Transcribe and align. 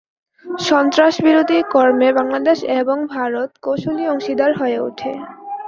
সন্ত্রাস 0.63 1.13
বিরোধী 1.23 1.57
কর্মে 1.73 2.09
বাংলাদেশ 2.13 2.57
এবং 2.79 2.97
ভারত 3.15 3.49
কৌশলী 3.61 4.03
অংশীদার 4.07 4.51
হয়ে 4.59 4.77
উঠে। 4.87 5.11